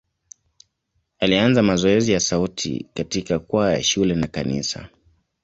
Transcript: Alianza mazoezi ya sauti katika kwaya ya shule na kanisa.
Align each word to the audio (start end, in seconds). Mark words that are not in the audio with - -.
Alianza 1.19 1.63
mazoezi 1.63 2.11
ya 2.11 2.19
sauti 2.19 2.85
katika 2.93 3.39
kwaya 3.39 3.75
ya 3.77 3.83
shule 3.83 4.15
na 4.15 4.27
kanisa. 4.27 4.89